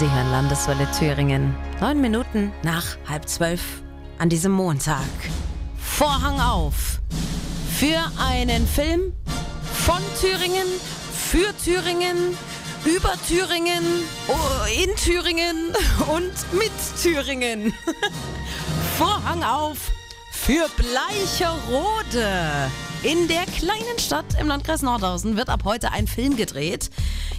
[0.00, 1.54] Sie hören Landeswelle Thüringen.
[1.78, 3.60] Neun Minuten nach halb zwölf
[4.18, 5.04] an diesem Montag.
[5.76, 7.00] Vorhang auf
[7.78, 9.12] für einen Film
[9.62, 10.66] von Thüringen,
[11.12, 12.16] für Thüringen,
[12.86, 13.84] über Thüringen,
[14.28, 14.34] oh,
[14.82, 15.74] in Thüringen
[16.10, 16.72] und mit
[17.02, 17.74] Thüringen.
[18.96, 19.76] Vorhang auf
[20.32, 22.30] für Bleicherode.
[23.02, 26.88] In der kleinen Stadt im Landkreis Nordhausen wird ab heute ein Film gedreht.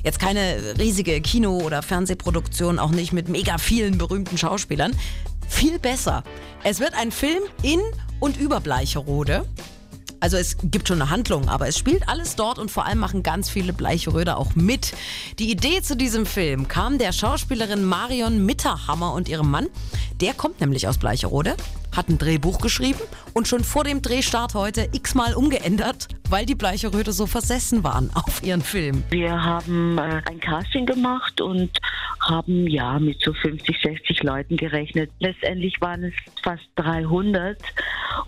[0.03, 4.95] Jetzt keine riesige Kino- oder Fernsehproduktion, auch nicht mit mega vielen berühmten Schauspielern.
[5.47, 6.23] Viel besser.
[6.63, 7.79] Es wird ein Film in
[8.19, 9.45] und über Bleicherode.
[10.21, 13.23] Also es gibt schon eine Handlung, aber es spielt alles dort und vor allem machen
[13.23, 14.93] ganz viele Bleicheröder auch mit.
[15.39, 19.67] Die Idee zu diesem Film kam der Schauspielerin Marion Mitterhammer und ihrem Mann.
[20.21, 21.55] Der kommt nämlich aus Bleicherode,
[21.95, 22.99] hat ein Drehbuch geschrieben
[23.33, 28.43] und schon vor dem Drehstart heute x-mal umgeändert, weil die Bleicheröde so versessen waren auf
[28.43, 29.03] ihren Film.
[29.09, 31.71] Wir haben äh, ein Casting gemacht und
[32.19, 35.09] haben ja mit so 50, 60 Leuten gerechnet.
[35.17, 36.13] Letztendlich waren es
[36.43, 37.57] fast 300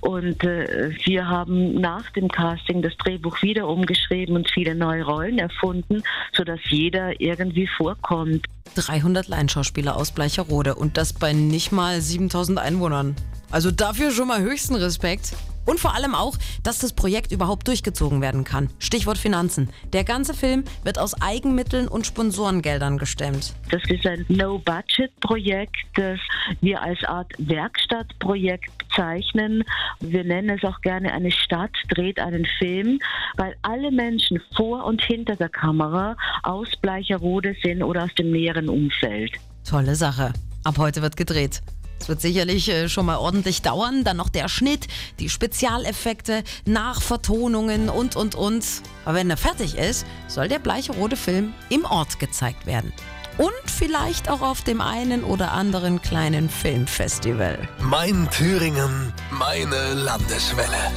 [0.02, 5.40] und äh, wir haben nach dem Casting das Drehbuch wieder umgeschrieben und viele neue Rollen
[5.40, 6.03] erfunden,
[6.34, 8.45] sodass jeder irgendwie vorkommt.
[8.75, 13.16] 300 Laienschauspieler aus Bleicherode und das bei nicht mal 7000 Einwohnern.
[13.52, 15.34] Also dafür schon mal höchsten Respekt.
[15.66, 18.69] Und vor allem auch, dass das Projekt überhaupt durchgezogen werden kann.
[18.80, 19.69] Stichwort Finanzen.
[19.94, 23.53] Der ganze Film wird aus Eigenmitteln und Sponsorengeldern gestemmt.
[23.72, 26.19] Das ist ein No-Budget-Projekt, das
[26.61, 29.64] wir als Art Werkstattprojekt bezeichnen.
[30.00, 33.00] Wir nennen es auch gerne eine Stadt dreht einen Film,
[33.38, 38.69] weil alle Menschen vor und hinter der Kamera aus Bleicherode sind oder aus dem näheren
[38.69, 39.31] Umfeld.
[39.67, 40.34] Tolle Sache.
[40.64, 41.61] Ab heute wird gedreht.
[41.99, 44.03] Es wird sicherlich äh, schon mal ordentlich dauern.
[44.03, 44.88] Dann noch der Schnitt,
[45.19, 48.66] die Spezialeffekte, Nachvertonungen und, und, und.
[49.05, 52.91] Aber wenn er fertig ist, soll der bleiche-rote Film im Ort gezeigt werden.
[53.38, 57.67] Und vielleicht auch auf dem einen oder anderen kleinen Filmfestival.
[57.80, 60.91] Mein Thüringen, meine Landeswelle.